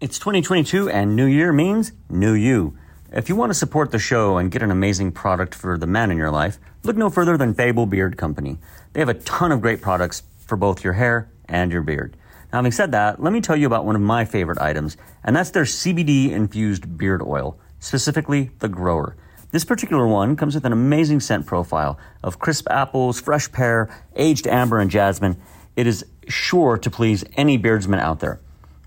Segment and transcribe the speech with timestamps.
[0.00, 2.74] It's 2022 and New Year means new you.
[3.12, 6.10] If you want to support the show and get an amazing product for the man
[6.10, 8.56] in your life, look no further than Fable Beard Company.
[8.94, 12.16] They have a ton of great products for both your hair and your beard.
[12.50, 15.36] Now, having said that, let me tell you about one of my favorite items, and
[15.36, 19.16] that's their CBD infused beard oil, specifically the grower.
[19.50, 24.46] This particular one comes with an amazing scent profile of crisp apples, fresh pear, aged
[24.46, 25.36] amber, and jasmine.
[25.76, 28.40] It is sure to please any beardsman out there.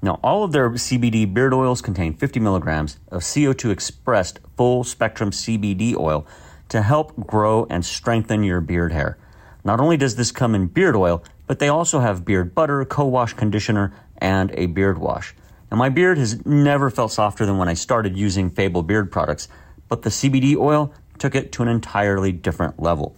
[0.04, 5.32] Now, all of their CBD beard oils contain 50 milligrams of CO2 expressed full spectrum
[5.32, 6.28] CBD oil
[6.68, 9.18] to help grow and strengthen your beard hair.
[9.64, 13.06] Not only does this come in beard oil, but they also have beard butter, co
[13.06, 15.34] wash conditioner, and a beard wash.
[15.72, 19.48] Now, my beard has never felt softer than when I started using Fable beard products,
[19.88, 23.16] but the CBD oil took it to an entirely different level.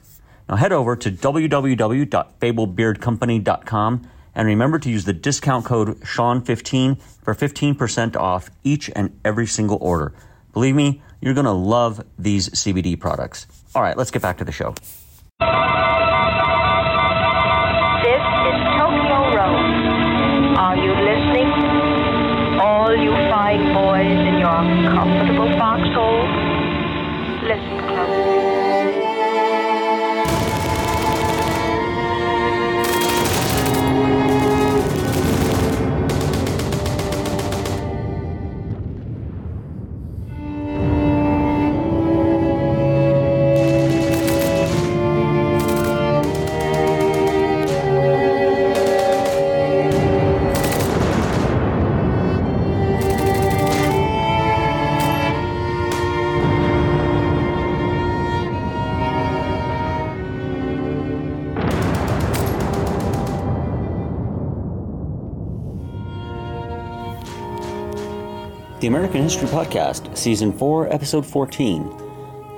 [0.48, 8.16] Now, head over to www.fablebeardcompany.com and remember to use the discount code Shawn15 for 15%
[8.16, 10.14] off each and every single order.
[10.54, 13.48] Believe me, you're going to love these CBD products.
[13.74, 14.70] All right, let's get back to the show.
[14.70, 14.78] This
[18.46, 20.56] is Tokyo Road.
[20.58, 21.50] Are you listening?
[22.62, 24.62] All you fine boys in your
[24.94, 25.25] comfortable
[68.86, 71.90] The American History Podcast, Season 4, Episode 14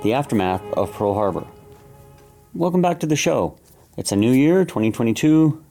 [0.02, 1.46] The Aftermath of Pearl Harbor.
[2.52, 3.58] Welcome back to the show.
[3.96, 5.64] It's a new year, 2022.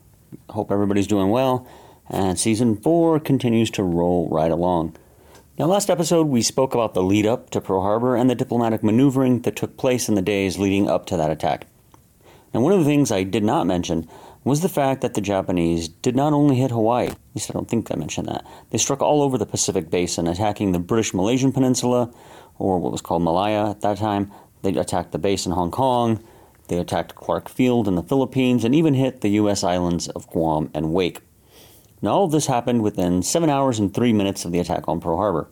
[0.49, 1.67] Hope everybody's doing well.
[2.09, 4.95] And Season 4 continues to roll right along.
[5.59, 8.83] Now, last episode, we spoke about the lead up to Pearl Harbor and the diplomatic
[8.83, 11.67] maneuvering that took place in the days leading up to that attack.
[12.51, 14.09] And one of the things I did not mention
[14.47, 17.67] was the fact that the Japanese did not only hit Hawaii, at least I don't
[17.67, 21.51] think I mentioned that, they struck all over the Pacific basin, attacking the British Malaysian
[21.51, 22.11] Peninsula,
[22.59, 24.31] or what was called Malaya at that time.
[24.61, 26.23] They attacked the base in Hong Kong,
[26.67, 29.63] they attacked Clark Field in the Philippines, and even hit the U.S.
[29.63, 31.21] islands of Guam and Wake.
[32.01, 34.99] Now, all of this happened within 7 hours and 3 minutes of the attack on
[34.99, 35.49] Pearl Harbor.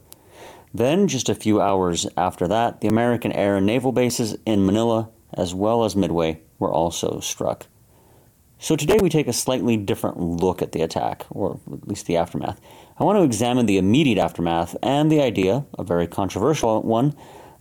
[0.74, 5.10] Then, just a few hours after that, the American air and naval bases in Manila,
[5.34, 7.68] as well as Midway, were also struck.
[8.58, 12.16] So today we take a slightly different look at the attack, or at least the
[12.16, 12.60] aftermath.
[12.98, 17.14] I want to examine the immediate aftermath and the idea, a very controversial one,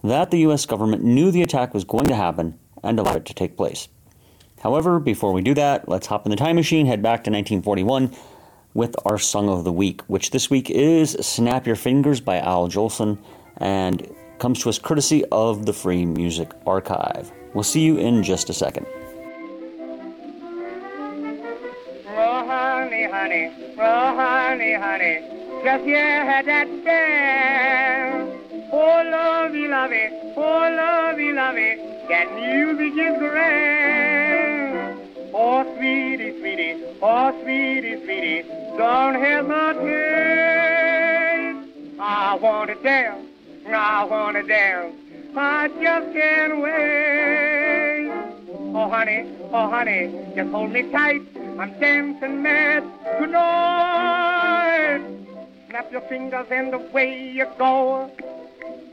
[0.05, 3.35] that the US government knew the attack was going to happen and allowed it to
[3.35, 3.89] take place.
[4.61, 8.15] However, before we do that, let's hop in the time machine, head back to 1941
[8.73, 12.69] with our song of the week, which this week is Snap Your Fingers by Al
[12.69, 13.19] Jolson
[13.59, 17.33] and comes to us courtesy of the Free Music Archive.
[17.53, 18.87] We'll see you in just a second.
[23.25, 23.49] Honey,
[23.79, 25.21] oh, honey, honey,
[25.65, 28.31] just hear that dance.
[28.71, 31.77] Oh, lovey, lovey, oh, lovey, lovey,
[32.11, 35.01] that music is grand.
[35.33, 38.43] Oh, sweetie, sweetie, oh, sweetie, sweetie,
[38.77, 39.55] don't hesitate.
[41.99, 43.27] I want to dance,
[43.67, 44.95] I want to dance,
[45.35, 48.11] I just can't wait.
[48.77, 51.34] Oh, honey, oh, honey, just hold me tight.
[51.57, 52.83] I'm dancing mad
[53.21, 55.03] tonight.
[55.69, 58.11] Snap your fingers and away you go.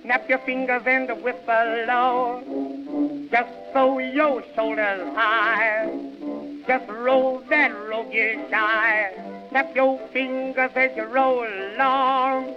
[0.04, 3.28] Snap your fingers and the whistle low.
[3.32, 5.90] Just throw your shoulders high.
[6.68, 9.12] Just roll that roguish eye.
[9.50, 12.53] Snap your fingers as you roll along.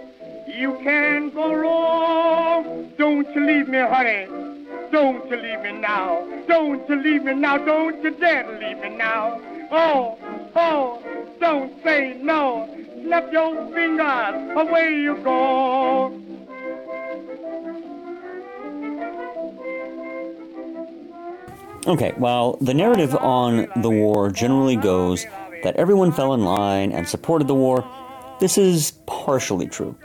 [0.47, 2.91] You can't go wrong.
[2.99, 4.27] Don't you leave me, honey.
[4.91, 6.27] Don't you leave me now.
[6.47, 7.57] Don't you leave me now.
[7.57, 9.41] Don't you dare leave me now.
[9.77, 10.17] Oh,
[10.55, 11.03] oh,
[11.41, 12.73] don't say no.
[13.03, 16.21] Snap your fingers, away you go.
[21.87, 25.25] Okay, well, the narrative on the war generally goes
[25.63, 27.85] that everyone fell in line and supported the war.
[28.39, 29.97] This is partially true.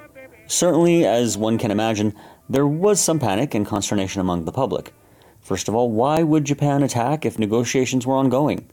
[0.49, 2.13] Certainly, as one can imagine,
[2.49, 4.93] there was some panic and consternation among the public.
[5.41, 8.67] First of all, why would Japan attack if negotiations were ongoing?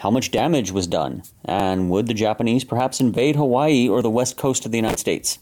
[0.00, 1.24] How much damage was done?
[1.44, 5.38] And would the Japanese perhaps invade Hawaii or the west coast of the United States?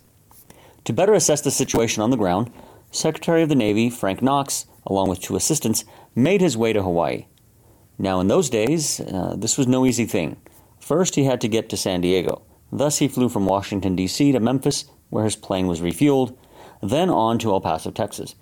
[0.82, 2.50] To better assess the situation on the ground,
[2.90, 5.84] Secretary of the Navy Frank Knox, along with two assistants,
[6.16, 7.26] made his way to Hawaii.
[7.98, 10.36] Now, in those days, uh, this was no easy thing.
[10.80, 12.42] First, he had to get to San Diego.
[12.72, 14.32] Thus, he flew from Washington, D.C.
[14.32, 16.36] to Memphis, where his plane was refueled,
[16.82, 18.34] then on to El Paso, Texas.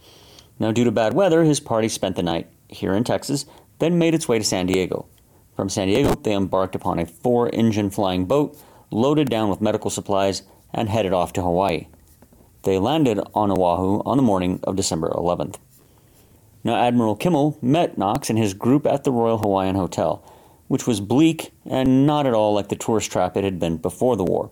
[0.58, 3.44] Now, due to bad weather, his party spent the night here in Texas,
[3.80, 5.04] then made its way to San Diego.
[5.56, 8.56] From San Diego, they embarked upon a four engine flying boat,
[8.90, 10.42] loaded down with medical supplies,
[10.72, 11.88] and headed off to Hawaii.
[12.64, 15.56] They landed on Oahu on the morning of December 11th.
[16.62, 20.22] Now, Admiral Kimmel met Knox and his group at the Royal Hawaiian Hotel,
[20.68, 24.16] which was bleak and not at all like the tourist trap it had been before
[24.16, 24.50] the war.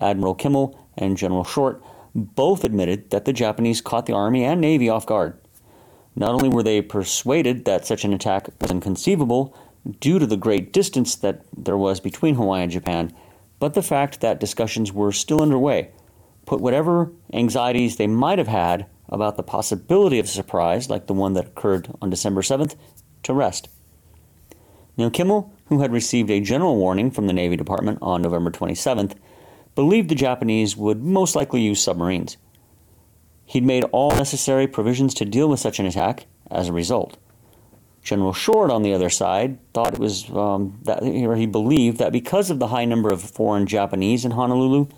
[0.00, 1.82] Admiral Kimmel and General Short
[2.14, 5.36] both admitted that the Japanese caught the Army and Navy off guard.
[6.14, 9.56] Not only were they persuaded that such an attack was inconceivable
[10.00, 13.14] due to the great distance that there was between Hawaii and Japan,
[13.58, 15.90] but the fact that discussions were still underway
[16.46, 21.12] put whatever anxieties they might have had about the possibility of a surprise like the
[21.12, 22.74] one that occurred on December 7th
[23.22, 23.68] to rest.
[24.96, 29.14] Now, Kimmel, who had received a general warning from the Navy Department on November 27th,
[29.74, 32.36] believed the Japanese would most likely use submarines.
[33.44, 37.16] He'd made all necessary provisions to deal with such an attack as a result.
[38.02, 42.50] General Short, on the other side, thought it was um, that he believed that because
[42.50, 44.88] of the high number of foreign Japanese in Honolulu,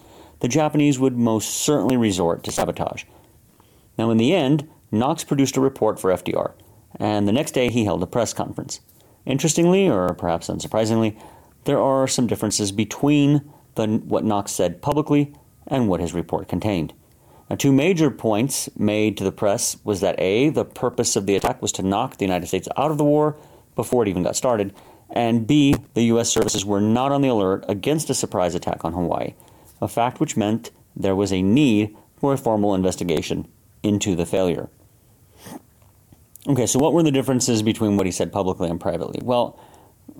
[0.41, 3.05] the Japanese would most certainly resort to sabotage.
[3.99, 6.53] Now, in the end, Knox produced a report for FDR,
[6.99, 8.81] and the next day he held a press conference.
[9.27, 11.19] Interestingly, or perhaps unsurprisingly,
[11.65, 15.35] there are some differences between the, what Knox said publicly
[15.67, 16.93] and what his report contained.
[17.51, 21.37] Now, two major points made to the press was that A, the purpose of the
[21.37, 23.37] attack was to knock the United States out of the war
[23.75, 24.75] before it even got started,
[25.11, 26.31] and B, the U.S.
[26.31, 29.35] services were not on the alert against a surprise attack on Hawaii,
[29.81, 33.47] a fact which meant there was a need for a formal investigation
[33.83, 34.71] into the failure.
[36.47, 39.21] Okay, so what were the differences between what he said publicly and privately?
[39.23, 39.59] Well,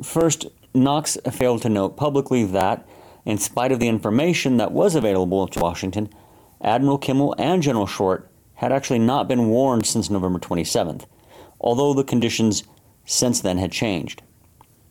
[0.03, 2.87] first, Knox failed to note publicly that,
[3.25, 6.09] in spite of the information that was available to Washington,
[6.65, 11.05] Admiral Kimmel and General Short had actually not been warned since November 27th,
[11.61, 12.65] although the conditions
[13.05, 14.23] since then had changed.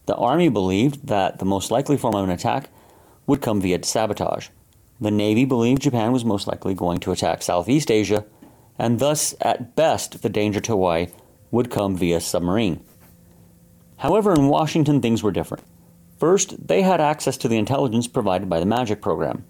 [0.06, 2.70] The Army believed that the most likely form of an attack
[3.26, 4.50] would come via sabotage.
[5.02, 8.26] The Navy believed Japan was most likely going to attack Southeast Asia
[8.78, 11.08] and thus, at best, the danger to Hawaii
[11.52, 12.84] would come via submarine.
[13.98, 15.64] However, in Washington, things were different.
[16.18, 19.46] First, they had access to the intelligence provided by the MAGIC program.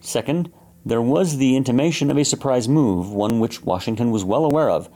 [0.00, 0.52] Second,
[0.86, 4.88] there was the intimation of a surprise move, one which Washington was well aware of,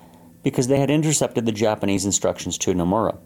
[0.44, 3.18] because they had intercepted the Japanese instructions to Nomura.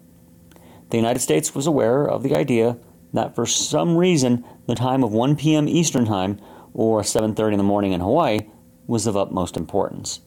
[0.89, 2.77] The United States was aware of the idea
[3.13, 5.67] that for some reason the time of 1 p.m.
[5.67, 6.39] Eastern Time
[6.73, 8.47] or 7:30 in the morning in Hawaii
[8.87, 10.21] was of utmost importance.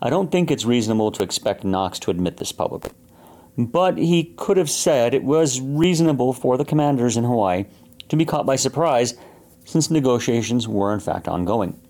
[0.00, 2.92] I don't think it's reasonable to expect Knox to admit this publicly.
[3.58, 7.66] But he could have said it was reasonable for the commanders in Hawaii
[8.08, 9.14] to be caught by surprise
[9.64, 11.80] since negotiations were in fact ongoing.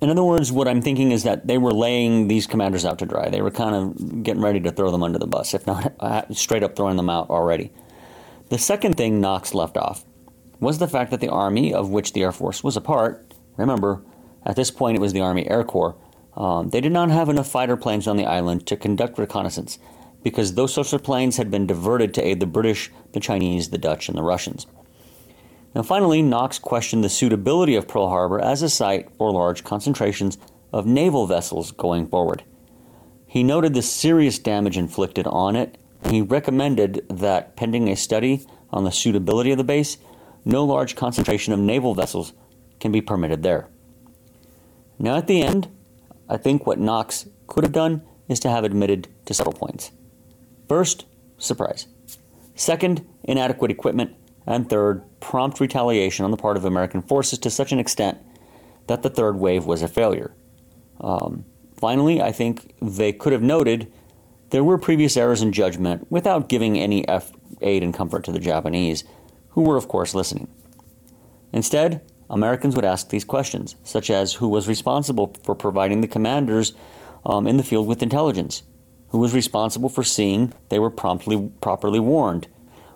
[0.00, 3.06] In other words, what I'm thinking is that they were laying these commanders out to
[3.06, 3.28] dry.
[3.28, 5.94] They were kind of getting ready to throw them under the bus, if not
[6.34, 7.70] straight up throwing them out already.
[8.48, 10.04] The second thing Knox left off
[10.58, 14.02] was the fact that the Army, of which the Air Force was a part, remember,
[14.44, 15.96] at this point, it was the Army Air Corps.
[16.36, 19.78] Um, they did not have enough fighter planes on the island to conduct reconnaissance
[20.22, 23.78] because those sorts of planes had been diverted to aid the British, the Chinese, the
[23.78, 24.66] Dutch, and the Russians.
[25.74, 30.38] Now, finally, Knox questioned the suitability of Pearl Harbor as a site for large concentrations
[30.72, 32.42] of naval vessels going forward.
[33.26, 38.84] He noted the serious damage inflicted on it, he recommended that, pending a study on
[38.84, 39.98] the suitability of the base,
[40.44, 42.32] no large concentration of naval vessels
[42.78, 43.68] can be permitted there.
[44.98, 45.68] Now, at the end,
[46.28, 49.90] I think what Knox could have done is to have admitted to several points.
[50.68, 51.04] First,
[51.36, 51.86] surprise.
[52.54, 54.16] Second, inadequate equipment.
[54.46, 58.18] And third, prompt retaliation on the part of American forces to such an extent
[58.86, 60.34] that the third wave was a failure.
[61.00, 61.44] Um,
[61.76, 63.92] finally, I think they could have noted
[64.50, 67.04] there were previous errors in judgment without giving any
[67.60, 69.04] aid and comfort to the Japanese,
[69.50, 70.48] who were, of course, listening.
[71.52, 76.72] Instead, Americans would ask these questions, such as who was responsible for providing the commanders
[77.24, 78.62] um, in the field with intelligence?
[79.08, 82.46] Who was responsible for seeing they were promptly properly warned?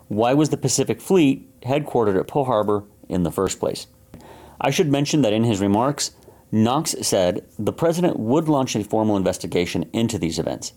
[0.07, 3.87] Why was the Pacific Fleet headquartered at Pearl Harbor in the first place?
[4.61, 6.11] I should mention that in his remarks,
[6.51, 10.73] Knox said the president would launch a formal investigation into these events.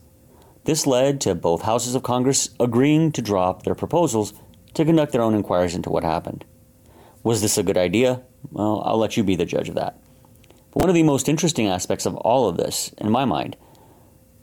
[0.64, 4.32] This led to both houses of Congress agreeing to drop their proposals
[4.74, 6.44] to conduct their own inquiries into what happened.
[7.22, 8.22] Was this a good idea?
[8.50, 10.00] Well, I'll let you be the judge of that.
[10.70, 13.56] But one of the most interesting aspects of all of this, in my mind,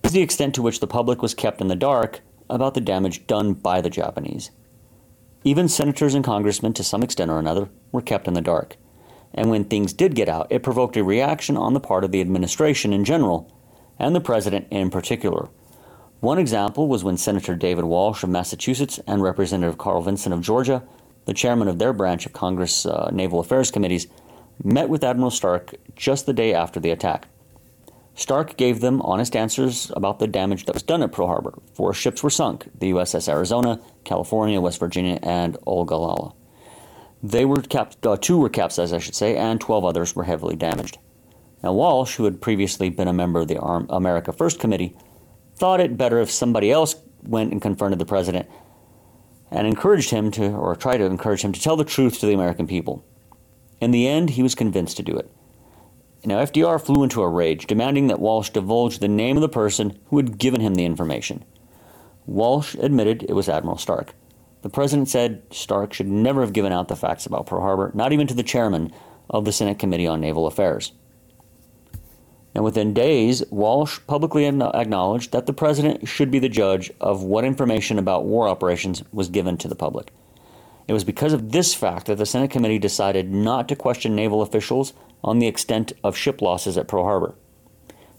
[0.03, 3.25] is the extent to which the public was kept in the dark about the damage
[3.25, 4.51] done by the Japanese.
[5.47, 8.77] Even senators and congressmen, to some extent or another, were kept in the dark.
[9.31, 12.19] And when things did get out, it provoked a reaction on the part of the
[12.19, 13.55] administration in general,
[13.99, 15.49] and the president in particular.
[16.19, 20.81] One example was when Senator David Walsh of Massachusetts and Representative Carl Vinson of Georgia,
[21.25, 24.07] the chairman of their branch of Congress uh, Naval Affairs Committees,
[24.63, 27.27] met with Admiral Stark just the day after the attack.
[28.15, 31.53] Stark gave them honest answers about the damage that was done at Pearl Harbor.
[31.73, 36.33] Four ships were sunk the USS Arizona, California, West Virginia, and Ogallala.
[37.21, 40.55] They were cap- uh, two were capsized, I should say, and 12 others were heavily
[40.55, 40.97] damaged.
[41.61, 44.95] Now, Walsh, who had previously been a member of the Arm- America First Committee,
[45.57, 48.47] thought it better if somebody else went and confronted the president
[49.51, 52.33] and encouraged him to, or tried to encourage him to tell the truth to the
[52.33, 53.05] American people.
[53.81, 55.29] In the end, he was convinced to do it.
[56.25, 59.99] Now, FDR flew into a rage, demanding that Walsh divulge the name of the person
[60.07, 61.45] who had given him the information.
[62.25, 64.15] Walsh admitted it was Admiral Stark.
[64.63, 68.11] The president said Stark should never have given out the facts about Pearl Harbor, not
[68.11, 68.91] even to the chairman
[69.29, 70.93] of the Senate Committee on Naval Affairs.
[72.55, 77.45] And within days, Walsh publicly acknowledged that the president should be the judge of what
[77.45, 80.11] information about war operations was given to the public.
[80.87, 84.41] It was because of this fact that the Senate committee decided not to question naval
[84.41, 87.35] officials on the extent of ship losses at Pearl Harbor.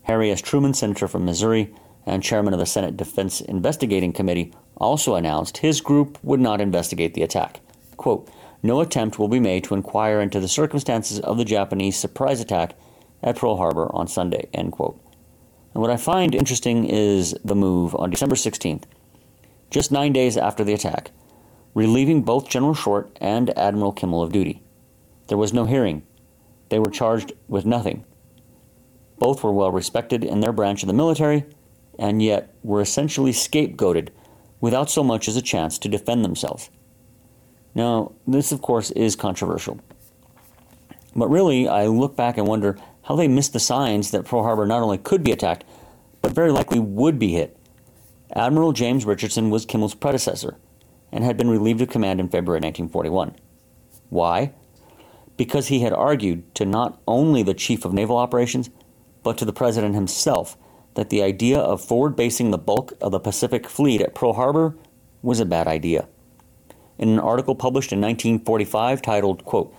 [0.05, 0.41] Harry S.
[0.41, 1.75] Truman, senator from Missouri
[2.05, 7.15] and chairman of the Senate Defense Investigating Committee, also announced his group would not investigate
[7.15, 7.61] the attack.
[7.97, 8.31] Quote,
[8.63, 12.75] no attempt will be made to inquire into the circumstances of the Japanese surprise attack
[13.23, 14.49] at Pearl Harbor on Sunday.
[14.53, 15.01] End quote.
[15.75, 18.85] And what I find interesting is the move on December 16th,
[19.71, 21.11] just nine days after the attack,
[21.75, 24.63] relieving both General Short and Admiral Kimmel of duty.
[25.29, 26.03] There was no hearing.
[26.69, 28.05] They were charged with nothing.
[29.19, 31.45] Both were well respected in their branch of the military,
[31.99, 34.09] and yet were essentially scapegoated
[34.61, 36.71] without so much as a chance to defend themselves.
[37.75, 39.81] Now, this, of course, is controversial.
[41.15, 44.67] But really, I look back and wonder how they missed the signs that Pearl Harbor
[44.67, 45.65] not only could be attacked,
[46.21, 47.57] but very likely would be hit.
[48.35, 50.57] Admiral James Richardson was Kimmel's predecessor
[51.13, 53.37] and had been relieved of command in February 1941.
[54.11, 54.53] Why?
[55.37, 58.71] Because he had argued to not only the Chief of Naval Operations,
[59.23, 60.57] but to the President himself
[60.95, 64.77] that the idea of forward basing the bulk of the Pacific Fleet at Pearl Harbor
[65.23, 66.09] was a bad idea.
[66.99, 69.75] In an article published in 1945 titled, quote,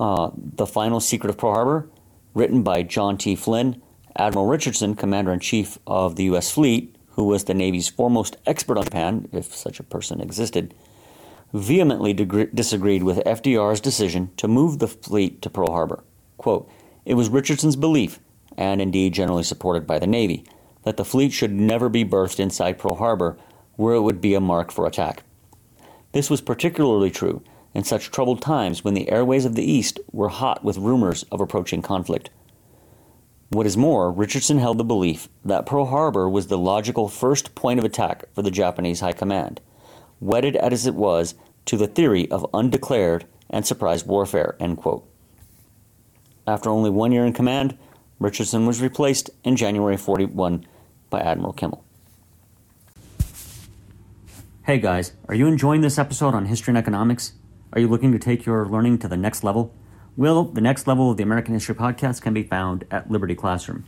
[0.00, 1.88] uh, The Final Secret of Pearl Harbor,
[2.34, 3.36] written by John T.
[3.36, 3.80] Flynn,
[4.16, 6.50] Admiral Richardson, Commander in Chief of the U.S.
[6.50, 10.74] Fleet, who was the Navy's foremost expert on Japan, if such a person existed,
[11.56, 16.04] vehemently disagreed with FDR's decision to move the fleet to Pearl Harbor.
[16.36, 16.70] Quote,
[17.04, 18.20] it was Richardson's belief,
[18.56, 20.44] and indeed generally supported by the Navy,
[20.82, 23.38] that the fleet should never be berthed inside Pearl Harbor,
[23.76, 25.22] where it would be a mark for attack.
[26.12, 27.42] This was particularly true
[27.74, 31.40] in such troubled times when the airways of the East were hot with rumors of
[31.40, 32.30] approaching conflict.
[33.50, 37.78] What is more, Richardson held the belief that Pearl Harbor was the logical first point
[37.78, 39.60] of attack for the Japanese High Command,
[40.20, 41.34] wedded as it was
[41.66, 44.56] to the theory of undeclared and surprise warfare.
[46.46, 47.76] After only one year in command,
[48.18, 50.64] Richardson was replaced in January 41
[51.10, 51.84] by Admiral Kimmel.
[54.64, 57.34] Hey guys, are you enjoying this episode on history and economics?
[57.72, 59.74] Are you looking to take your learning to the next level?
[60.16, 63.84] Well, the next level of the American History Podcast can be found at Liberty Classroom.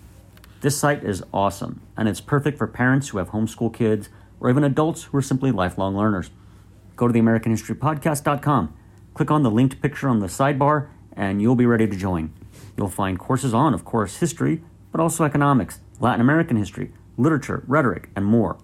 [0.61, 4.09] This site is awesome, and it's perfect for parents who have homeschool kids
[4.41, 6.31] or even adults who are simply lifelong learners.
[6.99, 8.75] Go to the AmericanHistoryPodcast.com,
[9.15, 12.33] click on the linked picture on the sidebar, and you'll be ready to join.
[12.77, 18.11] You'll find courses on, of course, history, but also economics, Latin American history, literature, rhetoric,
[18.17, 18.59] and more,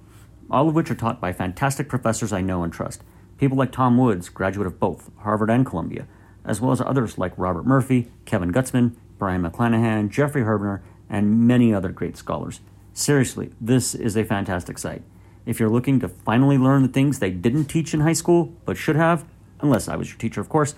[0.50, 3.04] all of which are taught by fantastic professors I know and trust.
[3.38, 6.08] People like Tom Woods, graduate of both Harvard and Columbia,
[6.44, 11.72] as well as others like Robert Murphy, Kevin Gutzman, Brion McClanahan, Jeffrey Herbner, and many
[11.72, 12.60] other great scholars.
[12.92, 15.02] Seriously, this is a fantastic site.
[15.46, 18.76] If you're looking to finally learn the things they didn't teach in high school but
[18.76, 19.24] should have,
[19.60, 20.74] unless I was your teacher, of course,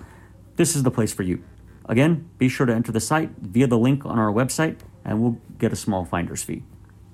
[0.56, 1.42] this is the place for you.
[1.88, 5.38] Again, be sure to enter the site via the link on our website, and we'll
[5.58, 6.64] get a small finder's fee.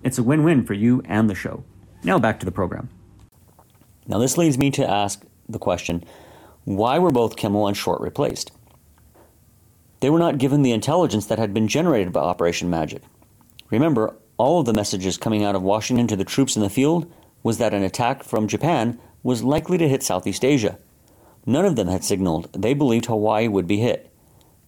[0.02, 1.64] It's a win win for you and the show.
[2.02, 2.88] Now back to the program.
[4.06, 6.04] Now, this leads me to ask the question
[6.64, 8.52] why were both Kimmel and Short replaced?
[10.00, 13.02] They were not given the intelligence that had been generated by Operation Magic.
[13.70, 17.12] Remember, all of the messages coming out of Washington to the troops in the field
[17.42, 20.78] was that an attack from Japan was likely to hit Southeast Asia.
[21.46, 24.10] None of them had signaled they believed Hawaii would be hit.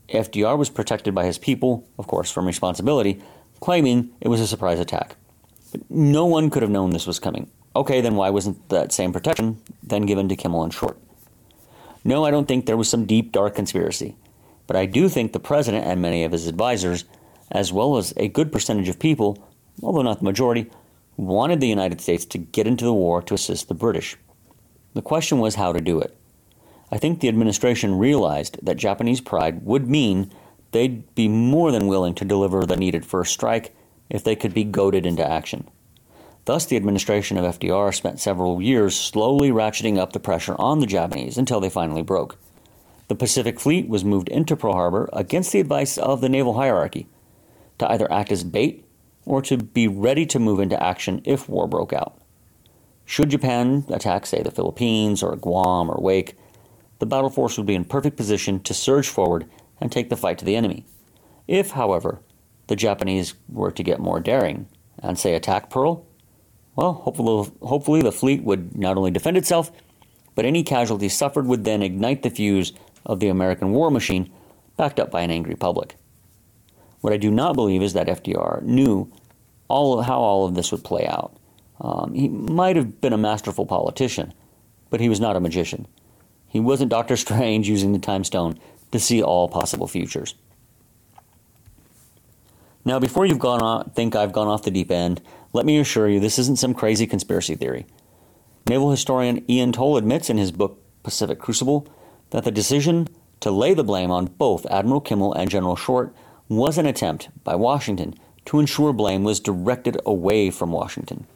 [0.09, 3.23] FDR was protected by his people, of course, from responsibility,
[3.61, 5.17] claiming it was a surprise attack.
[5.73, 7.51] But no one could have known this was coming.
[7.77, 10.99] Okay, then why wasn't that same protection then given to Kimmel and Short?
[12.05, 14.17] No, I don't think there was some deep, dark conspiracy.
[14.67, 17.05] But I do think the president and many of his advisors,
[17.51, 19.39] as well as a good percentage of people,
[19.83, 20.71] although not the majority,
[21.17, 24.17] wanted the United States to get into the war to assist the British.
[24.95, 26.17] The question was how to do it.
[26.91, 30.31] I think the administration realized that Japanese pride would mean
[30.73, 33.75] they'd be more than willing to deliver the needed first strike
[34.11, 35.69] if they could be goaded into action.
[36.45, 40.87] Thus, the administration of FDR spent several years slowly ratcheting up the pressure on the
[40.87, 42.37] Japanese until they finally broke.
[43.09, 47.07] The Pacific Fleet was moved into Pearl Harbor against the advice of the naval hierarchy
[47.79, 48.85] to either act as bait
[49.25, 52.19] or to be ready to move into action if war broke out.
[53.07, 56.37] Should Japan attack, say, the Philippines or Guam or Wake,
[56.99, 59.47] the battle force would be in perfect position to surge forward
[59.81, 60.87] and take the fight to the enemy.
[61.47, 62.21] If, however,
[62.69, 66.07] the Japanese were to get more daring and, say, attack Pearl,
[66.77, 69.71] well, hopefully, hopefully the fleet would not only defend itself,
[70.35, 72.73] but any casualties suffered would then ignite the fuse
[73.05, 74.33] of the American war machine,
[74.77, 75.97] backed up by an angry public.
[77.05, 79.13] What I do not believe is that FDR knew
[79.69, 81.37] all how all of this would play out.
[81.79, 84.33] Um, he might have been a masterful politician,
[84.89, 85.87] but he was not a magician.
[86.49, 88.59] He wasn't Doctor Strange using the time stone
[88.91, 90.35] to see all possible futures.
[92.87, 95.21] Now, before you've gone on, think I've gone off the deep end,
[95.53, 97.85] let me assure you this isn't some crazy conspiracy theory.
[98.67, 101.87] Naval historian Ian Toll admits in his book Pacific Crucible
[102.31, 103.09] that the decision
[103.41, 106.15] to lay the blame on both Admiral Kimmel and General Short
[106.49, 111.27] was an attempt by Washington to ensure blame was directed away from Washington.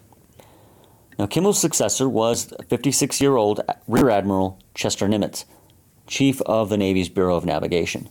[1.18, 5.44] Now, Kimmel's successor was 56 year old Rear Admiral Chester Nimitz,
[6.06, 8.08] chief of the Navy's Bureau of Navigation.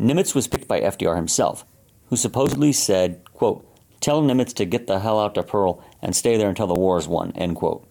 [0.00, 1.64] Nimitz was picked by FDR himself,
[2.08, 3.66] who supposedly said, quote,
[4.00, 6.98] Tell Nimitz to get the hell out to Pearl and stay there until the war
[6.98, 7.86] is won, end quote.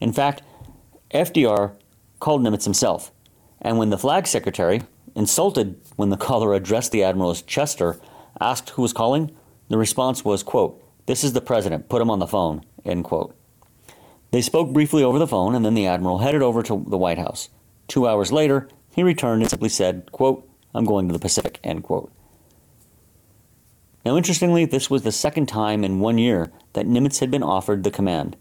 [0.00, 0.42] In fact,
[1.12, 1.72] FDR
[2.18, 3.12] called Nimitz himself,
[3.60, 4.82] and when the flag secretary,
[5.20, 8.00] insulted when the caller addressed the admiral as Chester,
[8.40, 9.30] asked who was calling,
[9.68, 13.34] the response was, quote, This is the president, put him on the phone, End quote.
[14.30, 17.18] They spoke briefly over the phone, and then the admiral headed over to the White
[17.18, 17.48] House.
[17.88, 21.82] Two hours later, he returned and simply said, quote, I'm going to the Pacific, end
[21.82, 22.12] quote.
[24.04, 27.82] Now, interestingly, this was the second time in one year that Nimitz had been offered
[27.82, 28.36] the command.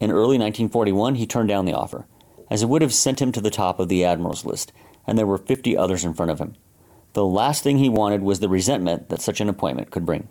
[0.00, 2.06] In early 1941, he turned down the offer,
[2.50, 4.72] as it would have sent him to the top of the admiral's list,
[5.06, 6.54] and there were 50 others in front of him.
[7.14, 10.28] The last thing he wanted was the resentment that such an appointment could bring.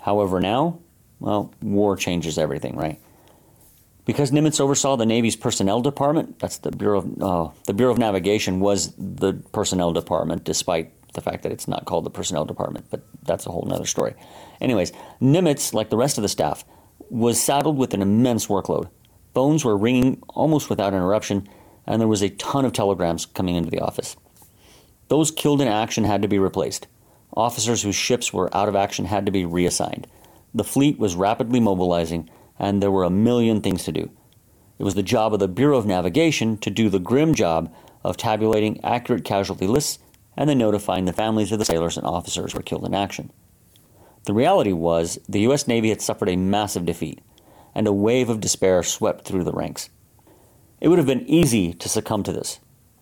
[0.00, 0.78] However, now,
[1.18, 3.00] well, war changes everything, right?
[4.04, 7.98] Because Nimitz oversaw the Navy's personnel department, that's the Bureau of, uh, the Bureau of
[7.98, 12.86] Navigation was the personnel department, despite the fact that it's not called the personnel department,
[12.90, 14.14] but that's a whole other story.
[14.60, 16.64] Anyways, Nimitz, like the rest of the staff,
[17.10, 18.88] was saddled with an immense workload.
[19.34, 21.48] Phones were ringing almost without interruption,
[21.88, 24.14] and there was a ton of telegrams coming into the office.
[25.08, 26.86] Those killed in action had to be replaced.
[27.34, 30.06] Officers whose ships were out of action had to be reassigned.
[30.54, 34.10] The fleet was rapidly mobilizing, and there were a million things to do.
[34.78, 37.74] It was the job of the Bureau of Navigation to do the grim job
[38.04, 39.98] of tabulating accurate casualty lists
[40.36, 43.32] and then notifying the families of the sailors and officers who were killed in action.
[44.24, 45.66] The reality was the U.S.
[45.66, 47.20] Navy had suffered a massive defeat,
[47.74, 49.88] and a wave of despair swept through the ranks.
[50.80, 52.60] It would have been easy to succumb to this.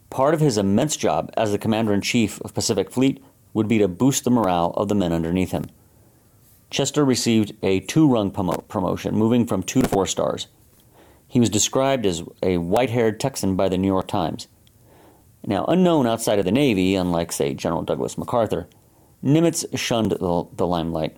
[0.09, 3.79] Part of his immense job as the Commander in Chief of Pacific Fleet would be
[3.79, 5.67] to boost the morale of the men underneath him.
[6.71, 10.49] Chester received a two rung promotion, moving from two to four stars.
[11.29, 14.49] He was described as a white haired Texan by the New York Times.
[15.45, 18.69] Now, unknown outside of the Navy, unlike, say, General Douglas MacArthur,
[19.23, 21.17] Nimitz shunned the, the limelight.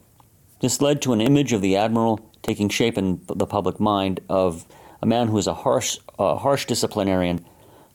[0.60, 4.66] This led to an image of the admiral taking shape in the public mind of
[5.00, 7.44] a man who was a harsh, uh, harsh disciplinarian,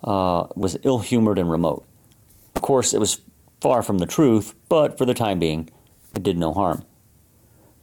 [0.03, 1.85] uh, was ill humored and remote.
[2.55, 3.21] Of course, it was
[3.61, 5.69] far from the truth, but for the time being,
[6.15, 6.83] it did no harm.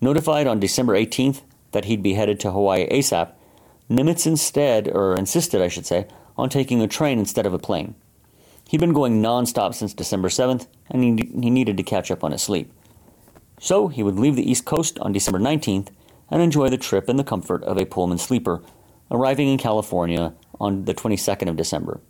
[0.00, 3.32] Notified on December 18th that he'd be headed to Hawaii ASAP,
[3.90, 7.94] Nimitz instead, or insisted, I should say, on taking a train instead of a plane.
[8.68, 12.32] He'd been going nonstop since December 7th, and he, he needed to catch up on
[12.32, 12.72] his sleep.
[13.58, 15.88] So he would leave the East Coast on December 19th
[16.30, 18.62] and enjoy the trip in the comfort of a Pullman sleeper,
[19.10, 22.00] arriving in California on the 22nd of December.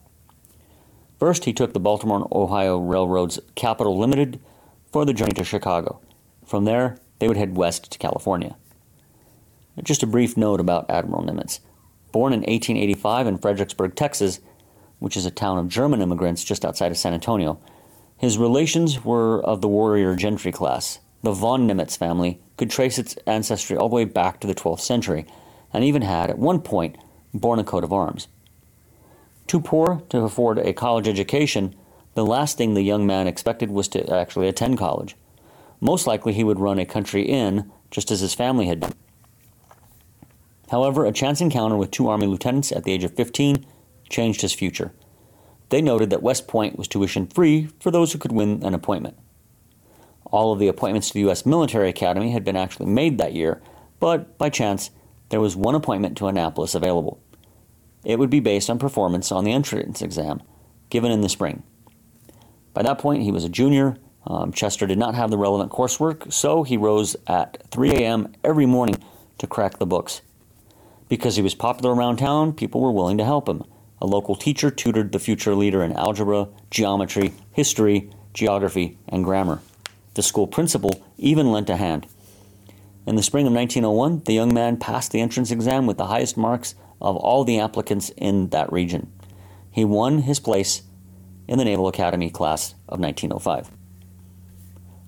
[1.19, 4.41] First, he took the Baltimore and Ohio Railroad's Capital Limited
[4.93, 6.01] for the journey to Chicago.
[6.45, 8.57] From there, they would head west to California.
[9.83, 11.61] Just a brief note about Admiral Nimitz.
[12.13, 14.41] Born in 1885 in Fredericksburg, Texas,
[14.99, 17.61] which is a town of German immigrants just outside of San Antonio,
[18.17, 20.99] His relations were of the warrior gentry class.
[21.23, 24.81] The von Nimitz family could trace its ancestry all the way back to the 12th
[24.81, 25.25] century,
[25.73, 26.97] and even had, at one point,
[27.33, 28.29] borne a coat of arms.
[29.47, 31.75] Too poor to afford a college education,
[32.15, 35.17] the last thing the young man expected was to actually attend college.
[35.81, 38.95] Most likely he would run a country inn, just as his family had done.
[40.71, 43.67] However, a chance encounter with two Army lieutenants at the age of 15
[44.09, 44.93] changed his future.
[45.71, 49.17] They noted that West Point was tuition free for those who could win an appointment.
[50.27, 51.45] All of the appointments to the U.S.
[51.45, 53.61] Military Academy had been actually made that year,
[53.99, 54.91] but by chance,
[55.31, 57.21] there was one appointment to Annapolis available.
[58.05, 60.43] It would be based on performance on the entrance exam,
[60.91, 61.63] given in the spring.
[62.75, 63.97] By that point, he was a junior.
[64.27, 68.33] Um, Chester did not have the relevant coursework, so he rose at 3 a.m.
[68.45, 69.03] every morning
[69.39, 70.21] to crack the books.
[71.09, 73.65] Because he was popular around town, people were willing to help him.
[74.01, 79.61] A local teacher tutored the future leader in algebra, geometry, history, geography, and grammar.
[80.15, 82.07] The school principal even lent a hand.
[83.11, 86.37] In the spring of 1901, the young man passed the entrance exam with the highest
[86.37, 89.13] marks of all the applicants in that region.
[89.69, 90.83] He won his place
[91.49, 93.73] in the Naval Academy class of 1905.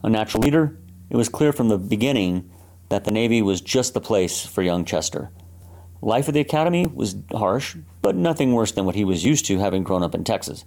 [0.02, 0.76] A natural leader,
[1.10, 2.50] it was clear from the beginning
[2.88, 5.30] that the Navy was just the place for young Chester.
[6.00, 9.60] Life at the Academy was harsh, but nothing worse than what he was used to
[9.60, 10.64] having grown up in Texas.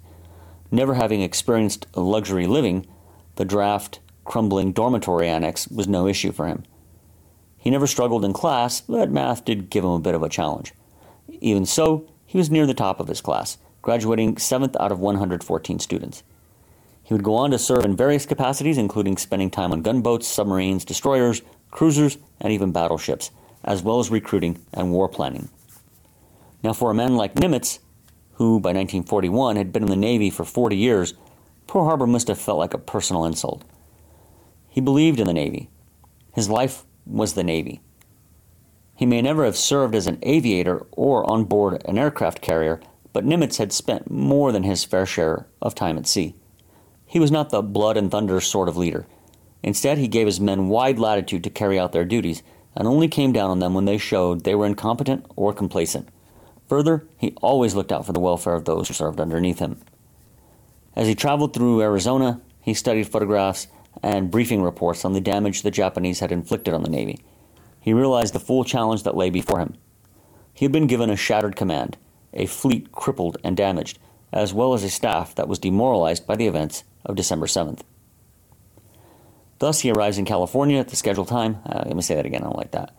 [0.70, 2.86] Never having experienced luxury living,
[3.34, 6.64] the draft, crumbling dormitory annex was no issue for him.
[7.66, 10.72] He never struggled in class, but math did give him a bit of a challenge.
[11.40, 15.80] Even so, he was near the top of his class, graduating 7th out of 114
[15.80, 16.22] students.
[17.02, 20.84] He would go on to serve in various capacities, including spending time on gunboats, submarines,
[20.84, 23.32] destroyers, cruisers, and even battleships,
[23.64, 25.48] as well as recruiting and war planning.
[26.62, 27.80] Now, for a man like Nimitz,
[28.34, 31.14] who by 1941 had been in the Navy for 40 years,
[31.66, 33.64] Pearl Harbor must have felt like a personal insult.
[34.68, 35.68] He believed in the Navy.
[36.32, 37.80] His life was the Navy.
[38.94, 42.80] He may never have served as an aviator or on board an aircraft carrier,
[43.12, 46.34] but Nimitz had spent more than his fair share of time at sea.
[47.06, 49.06] He was not the blood and thunder sort of leader.
[49.62, 52.42] Instead, he gave his men wide latitude to carry out their duties
[52.74, 56.08] and only came down on them when they showed they were incompetent or complacent.
[56.68, 59.80] Further, he always looked out for the welfare of those who served underneath him.
[60.94, 63.68] As he traveled through Arizona, he studied photographs
[64.02, 67.18] and briefing reports on the damage the Japanese had inflicted on the Navy
[67.86, 69.76] he realized the full challenge that lay before him.
[70.52, 71.96] He had been given a shattered command,
[72.32, 74.00] a fleet crippled and damaged,
[74.32, 77.82] as well as a staff that was demoralized by the events of December 7th.
[79.60, 81.58] Thus, he arrives in California at the scheduled time.
[81.64, 82.92] Uh, let me say that again, I don't like that.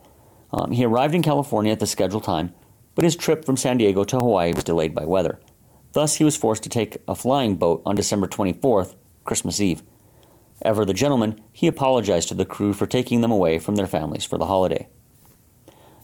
[0.54, 2.54] Um, he arrived in California at the scheduled time,
[2.94, 5.38] but his trip from San Diego to Hawaii was delayed by weather.
[5.92, 9.82] Thus, he was forced to take a flying boat on December 24th, Christmas Eve.
[10.62, 14.24] Ever the gentleman, he apologized to the crew for taking them away from their families
[14.24, 14.88] for the holiday.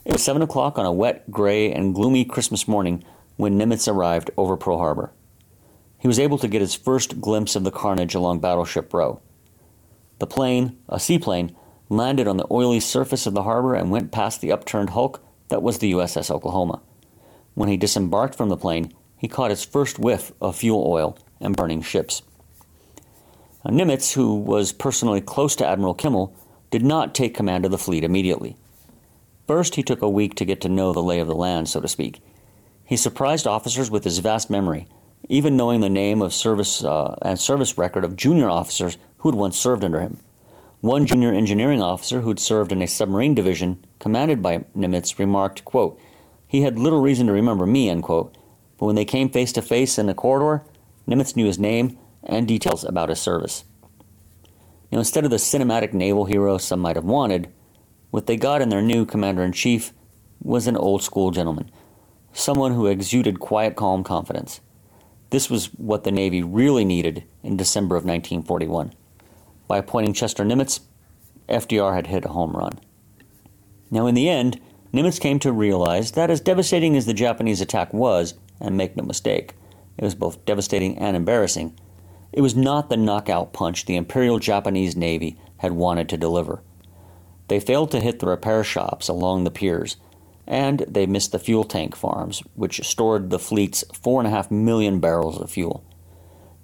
[0.05, 3.03] It was seven o'clock on a wet, gray, and gloomy Christmas morning
[3.37, 5.13] when Nimitz arrived over Pearl Harbor.
[5.99, 9.21] He was able to get his first glimpse of the carnage along Battleship Row.
[10.19, 11.57] The plane, a seaplane,
[11.89, 15.63] landed on the oily surface of the harbor and went past the upturned hulk that
[15.63, 16.83] was the USS Oklahoma.
[17.55, 21.57] When he disembarked from the plane, he caught his first whiff of fuel oil and
[21.57, 22.23] burning ships.
[23.71, 26.35] Nimitz, who was personally close to Admiral Kimmel,
[26.71, 28.57] did not take command of the fleet immediately.
[29.47, 31.81] First, he took a week to get to know the lay of the land, so
[31.81, 32.21] to speak.
[32.85, 34.87] He surprised officers with his vast memory,
[35.29, 39.39] even knowing the name of service uh, and service record of junior officers who had
[39.39, 40.19] once served under him.
[40.81, 45.65] One junior engineering officer who had served in a submarine division commanded by Nimitz remarked,
[45.65, 45.99] quote,
[46.47, 48.33] He had little reason to remember me, but
[48.79, 50.63] when they came face to face in the corridor,
[51.09, 53.65] Nimitz knew his name and details about his service.
[54.91, 57.53] Now, instead of the cinematic naval hero some might have wanted,
[58.11, 59.93] what they got in their new commander in chief
[60.41, 61.71] was an old school gentleman,
[62.33, 64.61] someone who exuded quiet, calm confidence.
[65.31, 68.93] This was what the Navy really needed in December of 1941.
[69.67, 70.81] By appointing Chester Nimitz,
[71.49, 72.79] FDR had hit a home run.
[73.91, 74.61] Now, in the end,
[74.93, 79.03] Nimitz came to realize that as devastating as the Japanese attack was, and make no
[79.03, 79.55] mistake,
[79.97, 81.77] it was both devastating and embarrassing,
[82.35, 86.63] it was not the knockout punch the Imperial Japanese Navy had wanted to deliver.
[87.47, 89.99] They failed to hit the repair shops along the piers,
[90.45, 95.49] and they missed the fuel tank farms, which stored the fleet's 4.5 million barrels of
[95.49, 95.85] fuel.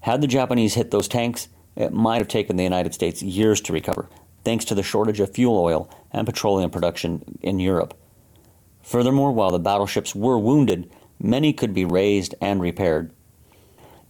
[0.00, 3.72] Had the Japanese hit those tanks, it might have taken the United States years to
[3.72, 4.09] recover,
[4.44, 7.94] thanks to the shortage of fuel oil and petroleum production in Europe.
[8.83, 13.12] Furthermore, while the battleships were wounded, many could be raised and repaired.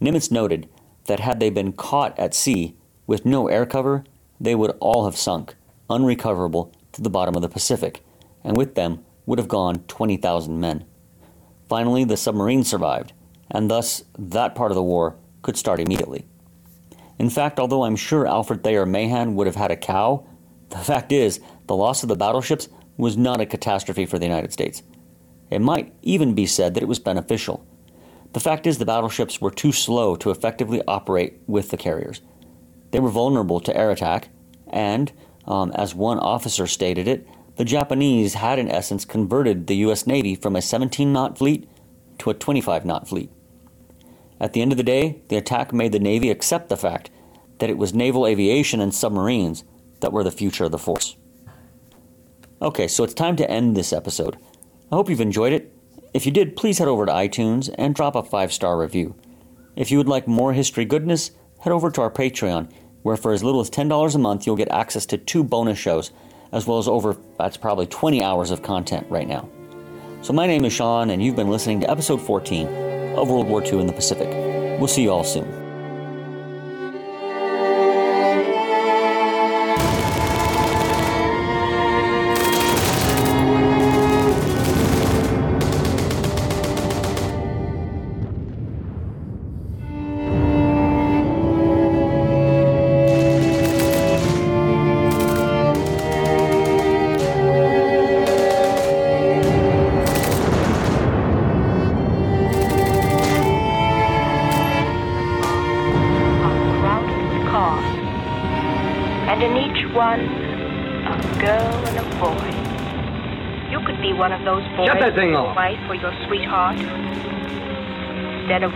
[0.01, 0.67] Nimitz noted
[1.05, 2.75] that had they been caught at sea
[3.07, 4.03] with no air cover,
[4.39, 5.55] they would all have sunk,
[5.89, 8.03] unrecoverable, to the bottom of the Pacific,
[8.43, 10.85] and with them would have gone 20,000 men.
[11.69, 13.13] Finally, the submarine survived,
[13.49, 16.25] and thus that part of the war could start immediately.
[17.17, 20.25] In fact, although I'm sure Alfred Thayer Mahan would have had a cow,
[20.69, 24.51] the fact is the loss of the battleships was not a catastrophe for the United
[24.51, 24.83] States.
[25.49, 27.65] It might even be said that it was beneficial.
[28.33, 32.21] The fact is, the battleships were too slow to effectively operate with the carriers.
[32.91, 34.29] They were vulnerable to air attack,
[34.67, 35.11] and,
[35.45, 40.07] um, as one officer stated it, the Japanese had in essence converted the U.S.
[40.07, 41.69] Navy from a 17 knot fleet
[42.19, 43.29] to a 25 knot fleet.
[44.39, 47.11] At the end of the day, the attack made the Navy accept the fact
[47.59, 49.63] that it was naval aviation and submarines
[49.99, 51.15] that were the future of the force.
[52.61, 54.37] Okay, so it's time to end this episode.
[54.91, 55.73] I hope you've enjoyed it.
[56.13, 59.15] If you did, please head over to iTunes and drop a five star review.
[59.75, 62.69] If you would like more history goodness, head over to our Patreon,
[63.03, 66.11] where for as little as $10 a month, you'll get access to two bonus shows,
[66.51, 69.49] as well as over, that's probably 20 hours of content right now.
[70.21, 72.67] So, my name is Sean, and you've been listening to episode 14
[73.15, 74.29] of World War II in the Pacific.
[74.79, 75.60] We'll see you all soon.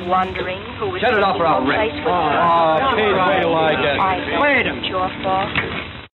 [0.05, 2.05] Instead wondering who was Shut it off or I'll taking